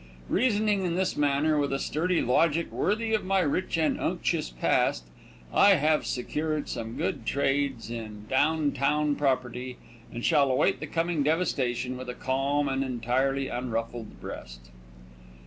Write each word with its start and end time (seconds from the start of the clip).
Reasoning 0.29 0.83
in 0.83 0.95
this 0.95 1.15
manner 1.15 1.59
with 1.59 1.71
a 1.71 1.77
sturdy 1.77 2.21
logic 2.23 2.71
worthy 2.71 3.13
of 3.13 3.23
my 3.23 3.41
rich 3.41 3.77
and 3.77 3.99
unctious 3.99 4.49
past, 4.49 5.05
I 5.53 5.75
have 5.75 6.07
secured 6.07 6.67
some 6.67 6.97
good 6.97 7.23
trades 7.23 7.91
in 7.91 8.25
down 8.27 8.71
town 8.71 9.15
property, 9.15 9.77
and 10.11 10.25
shall 10.25 10.49
await 10.49 10.79
the 10.79 10.87
coming 10.87 11.21
devastation 11.21 11.97
with 11.97 12.09
a 12.09 12.15
calm 12.15 12.67
and 12.67 12.83
entirely 12.83 13.47
unruffled 13.47 14.19
breast. 14.19 14.71